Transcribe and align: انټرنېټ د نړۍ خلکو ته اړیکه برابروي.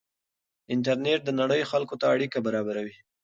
انټرنېټ 0.73 1.19
د 1.25 1.29
نړۍ 1.41 1.61
خلکو 1.71 1.95
ته 2.01 2.05
اړیکه 2.13 2.37
برابروي. 2.47 2.95